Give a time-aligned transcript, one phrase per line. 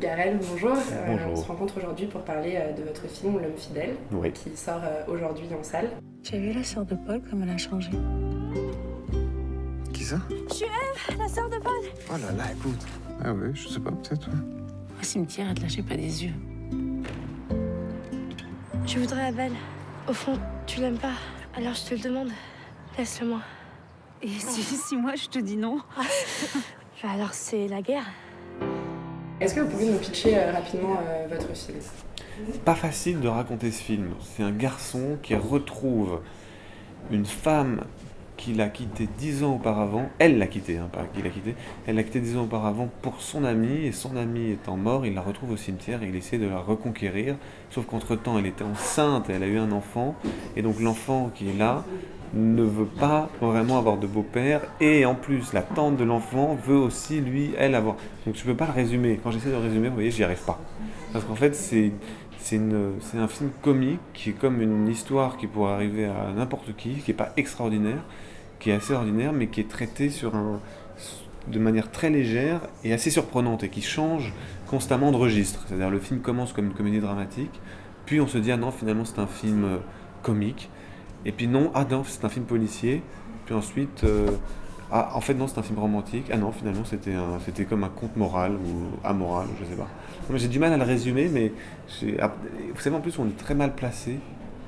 [0.00, 0.70] Garel, bonjour.
[0.72, 1.32] Euh, Bonjour.
[1.32, 4.32] on se rencontre aujourd'hui pour parler euh, de votre film L'homme fidèle, Oui.
[4.32, 5.90] qui sort euh, aujourd'hui en salle.
[6.22, 7.90] Tu as vu la sœur de Paul comme elle a changé
[9.92, 10.18] Qui ça?
[11.18, 11.72] La sœur de Paul
[12.08, 12.80] Oh là là, écoute.
[13.22, 14.28] Ah ouais, je sais pas, peut-être.
[14.28, 14.36] ouais.
[15.00, 16.32] Au cimetière, elle te lâchait pas des yeux.
[18.86, 19.52] Je voudrais Abel.
[20.08, 21.12] Au fond, tu l'aimes pas.
[21.56, 22.30] Alors je te le demande.
[22.96, 23.40] Laisse-le moi.
[24.22, 25.78] Et si, si moi je te dis non?
[27.02, 28.04] Bah alors c'est la guerre.
[29.40, 31.78] Est-ce que vous pouvez nous pitcher euh, rapidement euh, votre film
[32.62, 34.10] Pas facile de raconter ce film.
[34.20, 36.20] C'est un garçon qui retrouve
[37.10, 37.80] une femme
[38.36, 40.10] qu'il a quittée dix ans auparavant.
[40.18, 41.54] Elle l'a quittée, hein, pas qu'il l'a quittée.
[41.86, 45.14] Elle l'a quittée dix ans auparavant pour son ami, et son ami étant mort, il
[45.14, 47.36] la retrouve au cimetière et il essaie de la reconquérir.
[47.70, 50.16] Sauf qu'entre-temps, elle était enceinte, elle a eu un enfant,
[50.54, 51.84] et donc l'enfant qui est là
[52.34, 56.76] ne veut pas vraiment avoir de beau-père, et en plus, la tante de l'enfant veut
[56.76, 57.96] aussi, lui, elle, avoir.
[58.26, 59.18] Donc je peux pas le résumer.
[59.22, 60.60] Quand j'essaie de le résumer, vous voyez, j'y arrive pas.
[61.12, 61.92] Parce qu'en fait, c'est
[62.56, 67.10] un film comique qui est comme une histoire qui pourrait arriver à n'importe qui, qui
[67.10, 68.04] n'est pas extraordinaire,
[68.60, 70.60] qui est assez ordinaire, mais qui est traité sur un,
[71.48, 74.32] de manière très légère et assez surprenante et qui change
[74.68, 75.64] constamment de registre.
[75.66, 77.60] C'est-à-dire le film commence comme une comédie dramatique,
[78.06, 79.78] puis on se dit ah non finalement c'est un film euh,
[80.22, 80.70] comique,
[81.24, 83.02] et puis non ah non c'est un film policier,
[83.46, 84.30] puis ensuite euh,
[84.92, 87.88] ah en fait non c'est un film romantique, ah non finalement c'était c'était comme un
[87.88, 89.88] conte moral ou amoral, je sais pas.
[90.34, 91.52] J'ai du mal à le résumer, mais
[92.20, 92.32] ah,
[92.74, 94.18] vous savez en plus on est très mal placé.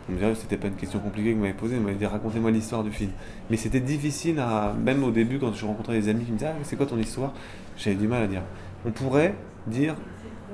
[0.09, 2.07] Vous me direz, c'était pas une question compliquée que vous m'avez posée, vous m'avez dit
[2.07, 3.13] racontez-moi l'histoire du film.
[3.51, 4.43] Mais c'était difficile
[4.85, 6.99] même au début quand je rencontrais des amis qui me disaient ah, c'est quoi ton
[6.99, 7.33] histoire?
[7.77, 8.43] J'avais du mal à dire.
[8.85, 9.37] On pourrait
[9.69, 9.95] dire,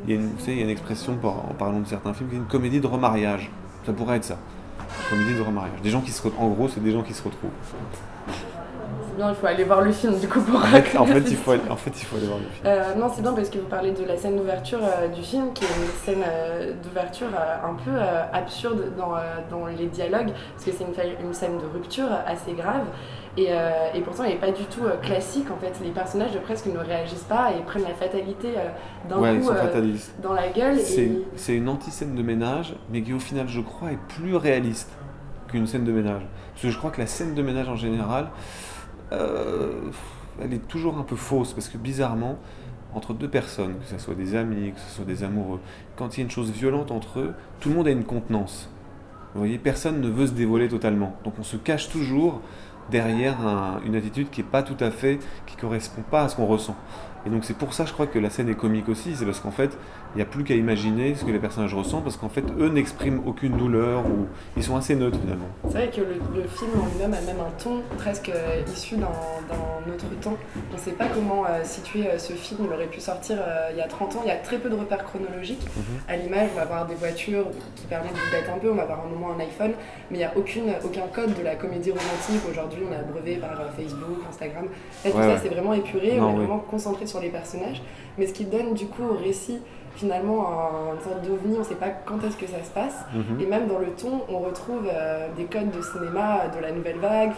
[0.04, 2.34] il y a une, il y a une expression en parlant de certains films, qui
[2.36, 3.50] est une comédie de remariage.
[3.86, 4.38] Ça pourrait être ça.
[5.10, 5.80] Comédie de remariage.
[5.82, 7.50] Des gens qui se, en gros, c'est des gens qui se retrouvent.
[9.18, 11.20] Bien, il faut aller voir le film du coup pour En fait, en raconter fait,
[11.20, 12.62] la il faut, aller- en fait, il faut aller voir le film.
[12.66, 15.52] Euh, non, c'est bien parce que vous parlez de la scène d'ouverture euh, du film,
[15.52, 17.90] qui est une scène euh, d'ouverture un peu
[18.32, 19.14] absurde dans,
[19.50, 22.84] dans les dialogues, parce que c'est une, scène de rupture assez grave.
[23.36, 23.48] Et,
[23.94, 25.48] et pourtant, elle n'est pas du tout classique.
[25.50, 28.50] En fait, les personnages presque ne réagissent pas et prennent la fatalité
[29.08, 29.50] d'un Ouais, coup
[30.22, 30.78] dans la gueule.
[30.78, 31.56] C'est Et...
[31.56, 34.90] une anti-scène de ménage, mais qui au final, je crois, est plus réaliste
[35.48, 36.22] qu'une scène de ménage.
[36.52, 38.28] Parce que je crois que la scène de ménage en général,
[39.10, 42.38] elle est toujours un peu fausse, parce que bizarrement,
[42.94, 45.60] entre deux personnes, que ce soit des amis, que ce soit des amoureux,
[45.96, 48.70] quand il y a une chose violente entre eux, tout le monde a une contenance.
[49.34, 51.14] Vous voyez, personne ne veut se dévoiler totalement.
[51.24, 52.40] Donc on se cache toujours
[52.90, 56.36] derrière un- une attitude qui n'est pas tout à fait, qui correspond pas à ce
[56.36, 56.76] qu'on ressent.
[57.26, 59.40] Et donc c'est pour ça, je crois que la scène est comique aussi, c'est parce
[59.40, 59.76] qu'en fait,
[60.14, 62.68] il n'y a plus qu'à imaginer ce que les personnages ressentent, parce qu'en fait, eux
[62.68, 65.48] n'expriment aucune douleur, ou ils sont assez neutres finalement.
[65.64, 68.96] C'est vrai que le, le film en lui-même a même un ton presque euh, issu
[68.96, 69.06] d'un
[69.92, 70.36] autre temps.
[70.72, 72.60] On ne sait pas comment euh, situer euh, ce film.
[72.68, 74.20] Il aurait pu sortir euh, il y a 30 ans.
[74.24, 75.66] Il y a très peu de repères chronologiques.
[76.08, 77.46] À l'image, on va avoir des voitures
[77.76, 78.70] qui permettent de dater un peu.
[78.70, 79.72] On va avoir un moment un iPhone.
[80.10, 82.42] Mais il n'y a aucune, aucun code de la comédie romantique.
[82.50, 84.64] Aujourd'hui, on est abreuvé par Facebook, Instagram.
[85.04, 85.38] Là, tout Ouais, ça, ouais.
[85.42, 86.16] c'est vraiment épuré.
[86.16, 86.38] Non, on est oui.
[86.46, 87.82] vraiment concentré sur les personnages.
[88.18, 89.58] Mais ce qui donne du coup au récit
[89.96, 91.56] finalement un- une sorte d'ovni.
[91.56, 92.94] On ne sait pas quand est-ce que ça se passe.
[93.14, 93.40] Mhm.
[93.40, 96.98] Et même dans le ton, on retrouve euh, des codes de cinéma de la nouvelle
[96.98, 97.32] vague,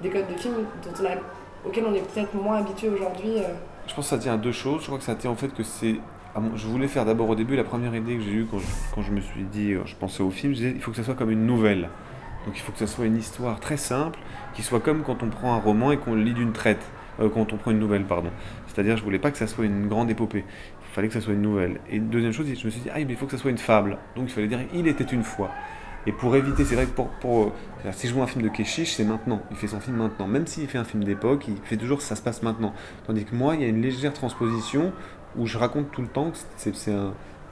[0.00, 3.38] des codes de films dont on a, auxquels on est peut-être moins habitué aujourd'hui.
[3.38, 3.42] euh.
[3.88, 4.82] Je pense que ça tient à deux choses.
[4.82, 5.96] Je crois que ça tient en fait que c'est.
[6.56, 9.02] Je voulais faire d'abord au début la première idée que j'ai eue quand je, quand
[9.02, 11.04] je me suis dit, euh, je pensais au film, je disais il faut que ça
[11.04, 11.88] soit comme une nouvelle.
[12.46, 14.18] Donc il faut que ça soit une histoire très simple,
[14.54, 16.84] qui soit comme quand on prend un roman et qu'on le lit d'une traite,
[17.20, 18.30] Euh, quand on prend une nouvelle, pardon.
[18.66, 20.44] C'est-à-dire, je voulais pas que ça soit une grande épopée.
[20.82, 21.80] Il fallait que ça soit une nouvelle.
[21.90, 23.58] Et deuxième chose, je me suis dit ah mais il faut que ça soit une
[23.58, 23.98] fable.
[24.16, 25.50] Donc il fallait dire il était une fois.
[26.06, 28.92] Et pour éviter, c'est vrai que pour, c'est-à-dire, si je vois un film de Keshish,
[28.92, 29.40] c'est maintenant.
[29.50, 30.26] Il fait son film maintenant.
[30.26, 32.74] Même s'il fait un film d'époque, il fait toujours ça se passe maintenant.
[33.06, 34.92] Tandis que moi, il y a une légère transposition
[35.36, 36.70] où je raconte tout le temps que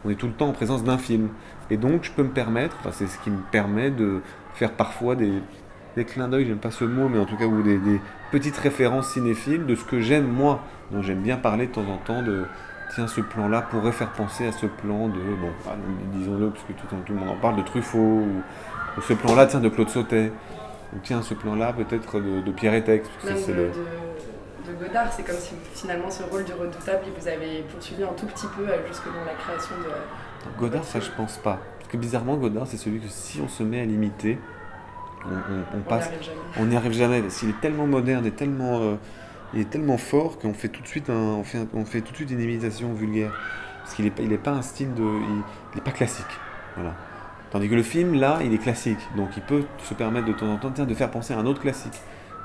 [0.04, 1.30] on est tout le temps en présence d'un film.
[1.70, 4.20] Et donc, je peux me permettre, enfin, c'est ce qui me permet de
[4.54, 5.32] faire parfois des,
[5.96, 8.56] des clins d'œil, j'aime pas ce mot, mais en tout cas, ou des, des petites
[8.56, 10.60] références cinéphiles de ce que j'aime moi.
[10.90, 12.44] Donc, j'aime bien parler de temps en temps de.
[12.94, 15.50] Tiens, ce plan-là pourrait faire penser à ce plan de, bon,
[16.12, 18.42] disons-le, parce que tout, tout le monde en parle, de Truffaut, ou,
[18.98, 20.30] ou ce plan-là, tiens, de Claude Sautet,
[20.94, 23.68] ou tiens, ce plan-là, peut-être de, de Pierre Etex, parce que c'est de, le...
[23.68, 23.72] de-
[24.72, 28.26] de Godard, c'est comme si finalement ce rôle du redoutable, vous avez poursuivi un tout
[28.26, 30.56] petit peu euh, jusque dans la création de.
[30.58, 31.58] Godard, ça je pense pas.
[31.78, 34.38] Parce que bizarrement, Godard, c'est celui que si on se met à l'imiter,
[35.26, 36.38] on, passe, arrive jamais.
[36.58, 37.22] on n'y arrive jamais.
[37.28, 38.94] Qu'il est tellement moderne et tellement, euh,
[39.54, 42.00] il est tellement fort qu'on fait tout de suite, un- on fait, un- on fait
[42.00, 43.32] tout de suite une imitation vulgaire.
[43.82, 45.42] Parce qu'il est, pas- il est pas un style de, il,
[45.74, 46.24] il est pas classique.
[46.76, 46.94] Voilà.
[47.50, 48.98] Tandis que le film, là, il est classique.
[49.16, 51.46] Donc il peut se permettre de temps en temps tiens, de faire penser à un
[51.46, 52.00] autre classique.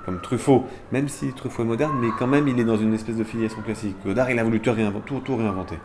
[0.06, 0.66] Comme Truffaut.
[0.94, 3.62] Même si Truffaut est moderne, mais quand même, il est dans une espèce de filiation
[3.62, 3.96] classique.
[4.06, 5.06] Godard, il a voulu tout réinventer.
[5.06, 5.78] Tout, tout réinventer.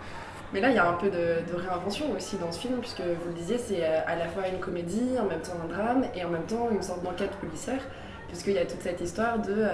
[0.52, 3.00] Mais là, il y a un peu de, de réinvention aussi dans ce film, puisque
[3.00, 6.04] vous le disiez, c'est euh, à la fois une comédie, en même temps un drame,
[6.14, 7.80] et en même temps une sorte d'enquête policière,
[8.28, 9.68] puisqu'il y a toute cette histoire de euh,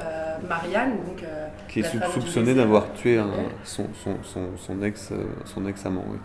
[0.48, 2.62] Marianne, donc, euh, Qui est la sou- femme du soupçonné désert.
[2.64, 3.28] d'avoir tué un-
[3.64, 5.12] son, son, son, son ex,
[5.44, 6.04] son ex-amant.
[6.08, 6.18] oui.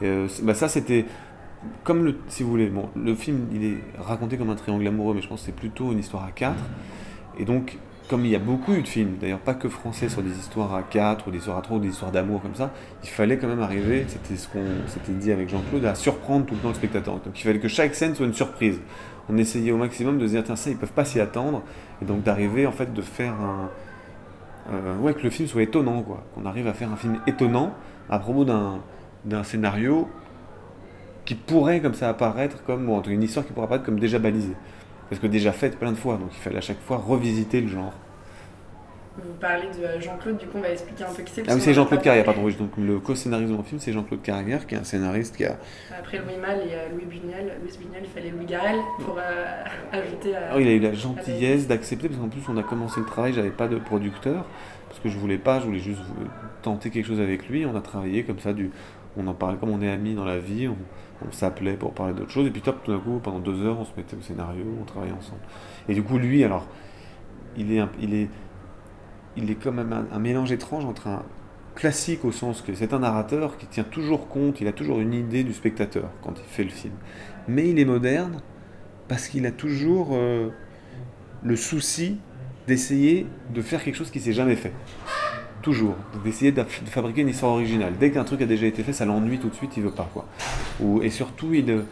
[0.00, 1.04] Et, euh, bah ça, c'était.
[1.82, 5.12] Comme le, si vous voulez, bon, le film il est raconté comme un triangle amoureux,
[5.14, 6.54] mais je pense que c'est plutôt une histoire à quatre.
[7.36, 7.78] Et donc,
[8.08, 10.74] comme il y a beaucoup eu de films, d'ailleurs pas que français, sur des histoires
[10.74, 12.72] à quatre ou des histoires à trois ou des histoires d'amour comme ça,
[13.02, 16.54] il fallait quand même arriver, c'était ce qu'on s'était dit avec Jean-Claude, à surprendre tout
[16.54, 17.14] le temps le spectateur.
[17.14, 18.80] Donc il fallait que chaque scène soit une surprise.
[19.28, 21.62] On essayait au maximum de se dire, tiens, ça, ils peuvent pas s'y attendre,
[22.00, 23.70] et donc d'arriver en fait de faire un.
[24.72, 26.24] euh, ouais, que le film soit étonnant, quoi.
[26.34, 27.74] Qu'on arrive à faire un film étonnant
[28.08, 28.78] à propos d'un
[29.24, 30.08] d'un scénario
[31.24, 33.84] qui pourrait comme ça apparaître comme, ou en tout cas une histoire qui pourrait apparaître
[33.84, 34.54] comme déjà balisée.
[35.08, 37.68] Parce que déjà faite plein de fois, donc il fallait à chaque fois revisiter le
[37.68, 37.94] genre.
[39.16, 41.42] Vous parlez de euh, Jean-Claude, du coup, on va expliquer un peu qui c'est.
[41.48, 44.22] Ah oui, c'est Jean-Claude Carrière, pardon, oui, donc le co-scénariste de mon film, c'est Jean-Claude
[44.22, 45.56] Carrière, qui est un scénariste qui a...
[45.98, 49.64] Après Louis Malle et euh, Louis Buñuel, Louis Buñuel, il fallait Louis Garel pour euh,
[49.92, 50.52] ajouter à.
[50.52, 53.32] Ah, il a eu la gentillesse d'accepter, parce qu'en plus on a commencé le travail,
[53.32, 54.44] j'avais pas de producteur,
[54.88, 56.24] parce que je voulais pas, je voulais juste euh,
[56.62, 58.70] tenter quelque chose avec lui, on a travaillé comme ça, du,
[59.18, 60.76] on en parlait comme on est amis dans la vie, on,
[61.32, 63.84] s'appelait pour parler d'autres choses, et puis top, tout d'un coup, pendant deux heures, on
[63.84, 65.40] se mettait au scénario, on travaillait ensemble.
[65.88, 66.66] Et du coup, lui, alors,
[67.56, 68.28] il est, un- il est,
[69.36, 71.24] il est quand même un, un mélange étrange entre un
[71.74, 75.14] classique au sens que c'est un narrateur qui tient toujours compte, il a toujours une
[75.14, 76.94] idée du spectateur quand il fait le film.
[77.46, 78.40] Mais il est moderne
[79.08, 80.50] parce qu'il a toujours euh,
[81.42, 82.18] le souci
[82.66, 84.72] d'essayer de faire quelque chose qui s'est jamais fait.
[85.62, 85.96] Toujours.
[86.12, 87.94] Donc d'essayer de fabriquer une histoire originale.
[87.98, 90.08] Dès qu'un truc a déjà été fait, ça l'ennuie tout de suite, il veut pas.
[90.12, 90.26] Quoi.
[91.02, 91.82] Et surtout, euh,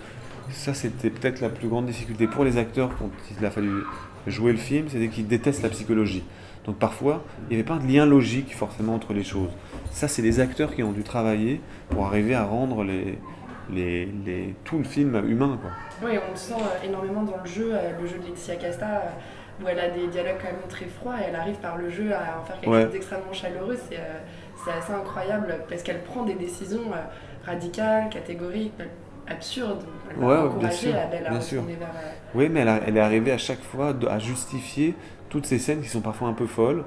[0.51, 3.83] ça c'était peut-être la plus grande difficulté pour les acteurs quand il a fallu
[4.27, 6.25] jouer le film, c'était qu'ils détestent la psychologie.
[6.65, 9.51] Donc parfois, il n'y avait pas de lien logique forcément entre les choses.
[9.93, 11.61] Ça, c'est les acteurs qui ont dû travailler
[11.91, 12.85] pour arriver à rendre
[14.65, 15.59] tout le film humain.
[15.61, 15.71] Quoi.
[16.09, 19.03] Oui, on le sent euh, énormément dans le jeu, euh, le jeu de Laetitia Casta,
[19.62, 22.12] où elle a des dialogues quand même très froids et elle arrive par le jeu
[22.14, 22.82] à en faire quelque Ouais.
[22.85, 23.79] chose d'extrêmement chaleureux.
[23.88, 24.19] C'est euh,
[24.64, 26.97] c'est assez incroyable parce qu'elle prend des décisions euh,
[27.44, 28.73] radicales, catégoriques,
[29.29, 29.82] absurdes.
[30.11, 31.62] Elle Ouais, bien sûr, Adèle à bien sûr.
[31.62, 31.76] vers.
[31.88, 34.94] euh, Oui, mais elle, a- elle est arrivée à chaque fois à justifier
[35.29, 36.85] toutes ces scènes qui sont parfois un peu folles.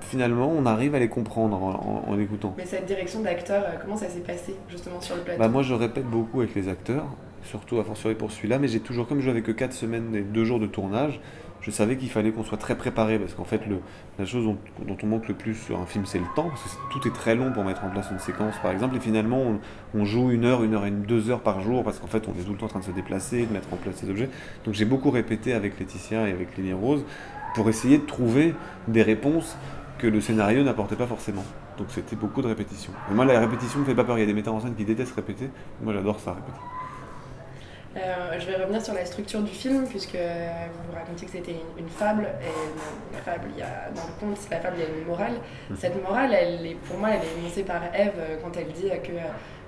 [0.00, 1.70] Finalement, on arrive à les comprendre en,
[2.06, 2.54] en- en écoutant.
[2.56, 5.40] Mais cette direction d'acteur, euh, comment ça s'est passé justement sur le plateau?
[5.40, 7.06] Bah, moi, je répète beaucoup avec les acteurs,
[7.44, 10.22] surtout à fortiori pour celui-là, mais j'ai toujours, comme je n'avais que 4 semaines et
[10.22, 11.20] 2 jours de tournage,
[11.66, 13.60] je savais qu'il fallait qu'on soit très préparé, parce qu'en fait,
[14.18, 16.92] la chose dont, on manque le plus sur un film, c'est le temps, parce que
[16.92, 19.58] tout est très long pour mettre en place une séquence, par exemple, et finalement,
[19.94, 22.40] on, joue une heure, une heure et deux heures par jour, parce qu'en fait, on
[22.40, 24.28] est tout le temps en train de se déplacer, de mettre en place ces objets.
[24.64, 27.04] Donc j'ai beaucoup répété avec Laetitia et avec Lily Rose,
[27.54, 28.54] pour essayer de trouver
[28.86, 29.56] des réponses
[29.98, 31.44] que le scénario n'apportait pas forcément.
[31.78, 32.92] Donc c'était beaucoup de répétitions.
[33.10, 34.18] Et moi, la répétition me fait pas peur.
[34.18, 35.50] Il y a des metteurs en scène qui détestent répéter.
[35.82, 36.58] Moi, j'adore ça, répéter.
[37.96, 41.84] Euh, je vais revenir sur la structure du film, puisque vous racontiez que c'était une,
[41.84, 44.84] une fable, et la fable, il y a, dans le conte, la fable, il y
[44.84, 45.32] a une morale.
[45.70, 45.76] Mhm.
[45.78, 48.88] Cette morale, elle est, pour moi, elle est énoncée par Ève euh, quand elle dit
[49.02, 49.20] que euh,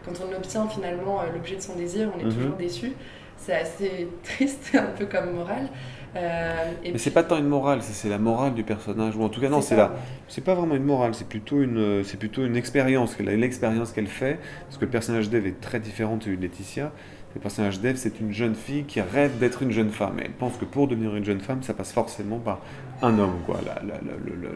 [0.05, 2.35] quand on obtient finalement l'objet de son désir, on est Mhm.
[2.35, 2.93] toujours déçu.
[3.39, 5.69] C'est assez triste, un peu comme morale.
[6.17, 9.15] Euh, et Mais c'est pas tant une morale, c'est la morale du personnage.
[9.17, 9.93] Ou en tout cas, non, c'est la.
[10.27, 14.39] C'est pas vraiment une morale, c'est plutôt une, c'est plutôt une expérience, l'expérience qu'elle fait,
[14.67, 16.93] parce que le personnage d'Eve est très différent de celui de Laetitia.
[17.35, 20.19] Le personnage d'Eve, c'est une jeune fille qui rêve d'être une jeune femme.
[20.19, 22.61] Et elle pense que pour devenir une jeune femme, ça passe forcément par
[23.03, 23.61] un homme, quoi.
[23.65, 23.81] La-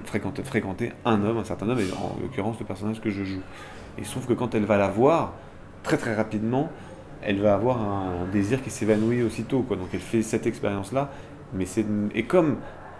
[0.05, 3.43] fréquenter, un homme, un certain homme, et en l'occurrence le personnage que je joue.
[3.99, 5.35] Et trouve que quand elle va la voir,
[5.83, 6.71] très très rapidement,
[7.23, 9.76] elle va avoir un, désir qui s'évanouit aussitôt, quoi.
[9.76, 11.11] Donc elle fait cette expérience-là,
[11.52, 12.57] mais c'est et comme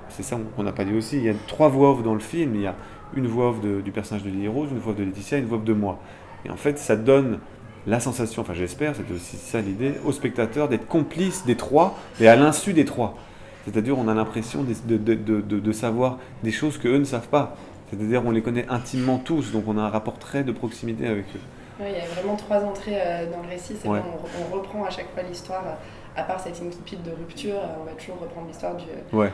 [0.09, 2.21] c'est ça qu'on n'a pas dit aussi, il y a trois voix off dans le
[2.21, 2.55] film.
[2.55, 2.75] Il y a
[3.17, 5.47] une voix off de- du personnage de Lily Rose, une voix off de Laetitia, une
[5.47, 5.99] voix off de moi.
[6.45, 7.39] Et en fait, ça donne
[7.87, 12.29] la sensation, enfin j'espère, c'est aussi ça l'idée, au spectateur d'être complice des trois, et
[12.29, 13.15] à l'insu des trois.
[13.65, 17.29] C'est-à-dire, on a l'impression de, de- de- de- savoir des choses que eux ne savent
[17.29, 17.57] pas.
[17.91, 21.25] C'est-à-dire, on les connaît intimement tous, donc on a un rapport très de proximité avec
[21.37, 21.41] eux.
[21.81, 23.75] Il y a vraiment trois entrées euh, dans le récit.
[23.81, 24.01] C'est Ouais.
[24.01, 25.75] on, on reprend à chaque fois l'histoire, euh,
[26.17, 28.85] à part cette incipit de rupture, euh, on va toujours reprendre l'histoire du,
[29.17, 29.31] Ouais.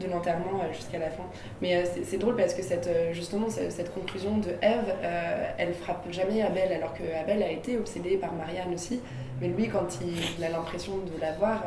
[0.00, 1.24] de l'enterrement euh, jusqu'à la fin.
[1.60, 5.74] Mais euh, c'est- drôle parce que cette, justement, ce- cette conclusion de Eve, euh, elle
[5.74, 9.00] frappe jamais Abel, alors que Abel a été obsédé par Marianne aussi.
[9.40, 11.62] Mais lui, quand il a l'impression de la voir,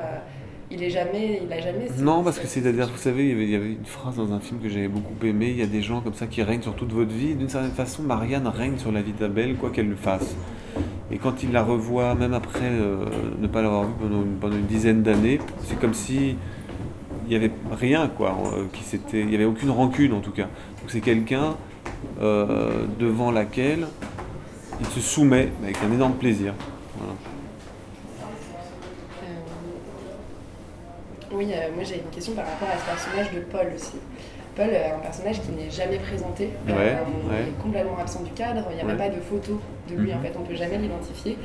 [0.72, 1.88] il est jamais, il a jamais.
[2.00, 4.60] Non, parce ce- que c'est-à-dire, vous savez, il y avait une phrase dans un film
[4.62, 6.91] que j'avais beaucoup aimé, il y a des gens comme ça qui règnent sur toute
[6.91, 7.36] votre vie.
[7.36, 10.36] D'une certaine façon, Marianne règne sur la vie d'Abel, quoi qu'elle le fasse.
[11.12, 13.05] Et quand il la revoit, même après euh,
[13.39, 13.93] ne pas l'avoir vue
[14.41, 16.35] pendant, une- dizaine d'années, c'est comme si
[17.25, 18.83] il n'y avait rien, quoi, euh, qui
[19.13, 20.43] il n'y avait aucune rancune en tout cas.
[20.81, 21.55] Donc c'est quelqu'un
[22.21, 23.88] euh, devant laquelle
[24.79, 26.53] il se soumet avec un énorme plaisir.
[31.31, 33.97] Oui, moi j'ai une question par rapport à ce personnage de Paul aussi.
[34.55, 37.41] Paul, euh, un personnage qui n'est jamais présenté, Ouais, euh, on ouais.
[37.41, 39.59] est complètement absent du cadre, il n'y a même pas de photo
[39.89, 40.17] de lui Mhm.
[40.17, 41.38] en fait, on ne peut jamais l'identifier.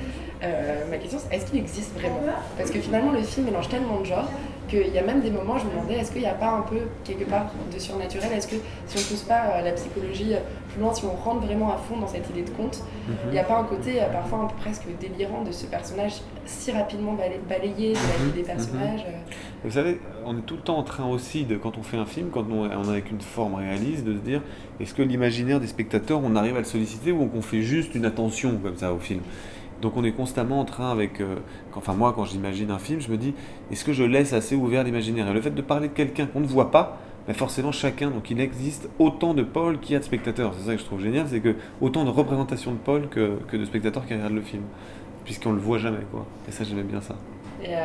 [0.42, 2.20] Euh, ma question c'est est-ce qu'il existe vraiment?
[2.56, 4.28] Parce que finalement le film mélange tellement de genres
[4.68, 6.62] qu'il y a même des moments je me demandais est-ce qu'il n'y a pas un
[6.62, 8.30] peu quelque part de surnaturel?
[8.32, 10.32] Est-ce que si on pousse pas la psychologie
[10.72, 12.78] plus loin, si on rentre vraiment à fond dans cette idée de conte,
[13.26, 16.72] il n'y a pas un côté parfois un peu presque délirant de ce personnage si
[16.72, 17.92] rapidement de la vie
[18.34, 19.32] des personnages euh.
[19.64, 22.06] Vous savez, on est tout le temps en train aussi, de, quand on fait un
[22.06, 24.42] film, quand on, on est avec une forme réaliste, de se dire
[24.80, 28.04] est-ce que l'imaginaire des spectateurs, on arrive à le solliciter ou qu'on fait juste une
[28.06, 29.20] attention comme ça au film?
[29.82, 31.20] Donc on est constamment en train avec.
[31.20, 31.36] euh,
[31.72, 33.34] quand- enfin, moi, quand j'imagine un film, je me dis
[33.70, 35.28] est-ce que je laisse assez ouvert l'imaginaire?
[35.28, 38.30] Et le fait de parler de quelqu'un qu'on ne voit pas, ben forcément chacun, donc
[38.30, 40.52] il existe autant de Paul qu'il y a de spectateurs.
[40.58, 43.56] C'est ça que je trouve génial, c'est que autant de représentations de Paul que, que
[43.58, 44.62] de spectateurs qui regardent le film.
[45.30, 46.26] Puisqu'on le voit jamais, quoi.
[46.48, 47.14] Et ça, j'aimais bien ça.
[47.62, 47.78] Et, euh,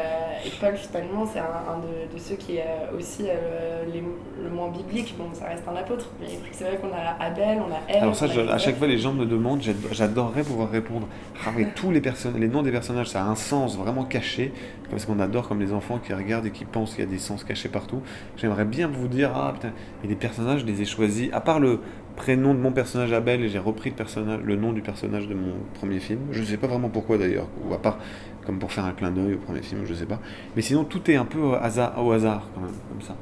[0.46, 4.04] et Paul, finalement, c'est un, un de, de ceux qui est euh, aussi euh, les-
[4.44, 5.16] le moins biblique.
[5.18, 8.04] Bon, ça reste un apôtre, mais c'est vrai qu'on a Abel, on a Ève.
[8.04, 11.08] Alors ça, je- à chaque fois, les gens me demandent, j'ad- j'adorerais pouvoir répondre.
[11.46, 12.02] Ah oui, tous les,
[12.38, 14.54] les noms des personnages, ça a un sens vraiment caché,
[14.90, 17.20] parce qu'on adore comme les enfants qui regardent et qui pensent qu'il y a des
[17.20, 18.02] sens cachés partout.
[18.38, 21.60] J'aimerais bien vous dire, ah putain, et les personnages, je les ai choisis, à part
[21.60, 21.80] le
[22.16, 25.34] prénom de mon personnage Abel, et j'ai repris le, personnage, le nom du personnage de
[25.34, 26.22] mon premier film.
[26.32, 27.98] Je ne sais pas vraiment pourquoi d'ailleurs, ou à part
[28.46, 30.20] comme pour faire un clin d'œil au premier film, je sais pas.
[30.56, 33.16] Mais sinon, tout est un peu au hasard, au hasard quand même, comme ça.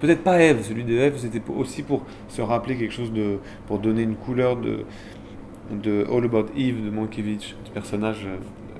[0.00, 3.38] Peut-être pas Eve, celui de Eve, c'était aussi pour se rappeler quelque chose de.
[3.66, 4.84] pour donner une couleur de.
[5.70, 8.36] de All About Eve de Mankiewicz, ce personnage euh,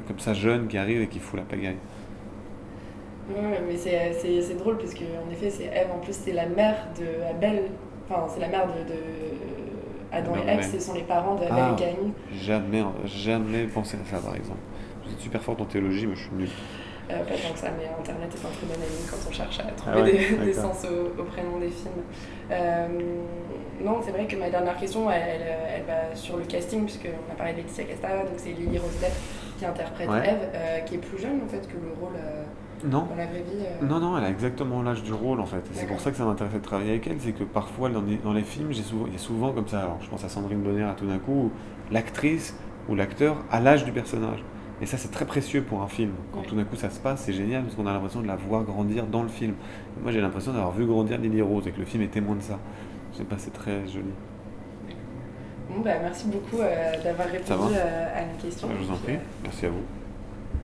[0.09, 1.77] comme ça jeune qui arrive et qui fout la pagaille.
[3.31, 5.89] Ouais, mais c'est- drôle parce que en effet, c'est Ève.
[5.95, 7.63] En plus, c'est la mère de Abel.
[8.11, 8.99] Enfin, c'est la mère de, de
[10.13, 10.51] Adam et de.
[10.51, 10.65] Abel.
[10.65, 11.75] Ce sont les parents d'Abel Ah.
[11.75, 12.13] et Caïn.
[12.43, 14.59] Jamais, jamais pensé à ça par exemple.
[15.07, 16.49] Vous êtes super forte en théologie, mais je suis nul.
[17.11, 19.61] Euh, pas tant que ça, mais Internet est un très bon ami quand on cherche
[19.61, 21.93] à trouver Ah ouais, des, sens au, au prénom des films.
[22.51, 22.87] Euh,
[23.85, 27.33] non, c'est vrai que ma dernière question, elle, elle, elle va sur le casting, puisqu'on
[27.33, 29.13] a parlé de Laetitia Casta, donc c'est Lily Rose Depp
[29.59, 30.27] qui interprète Ouais.
[30.27, 32.45] Eve, euh, qui est plus jeune en fait que le rôle euh,
[32.85, 33.65] Non, dans la vraie vie.
[33.83, 33.87] euh.
[33.87, 35.63] Non, non, elle a exactement l'âge du rôle en fait.
[35.73, 38.17] C'est pour ça que ça m'intéressait de travailler avec elle, c'est que parfois dans les,
[38.17, 40.29] dans les films, j'ai souvent, il y a souvent comme ça, alors je pense à
[40.31, 41.51] Sandrine Bonner à tout d'un coup,
[41.93, 42.57] l'actrice
[42.89, 44.43] ou l'acteur a l'âge du personnage.
[44.83, 46.11] Et ça c'est très précieux pour un film.
[46.33, 46.47] Quand Ouais.
[46.47, 48.65] tout d'un coup ça se passe, c'est génial parce qu'on a l'impression de la voir
[48.65, 49.55] grandir dans le film.
[50.03, 52.43] Moi j'ai l'impression d'avoir vu grandir Lily Rose et que le film est témoin de
[52.43, 52.59] ça.
[53.13, 54.11] Je sais pas, c'est très joli.
[55.71, 58.69] Bon, bah, merci beaucoup euh, d'avoir répondu euh, à nos questions.
[58.79, 59.83] Je vous en prie, euh, merci à vous.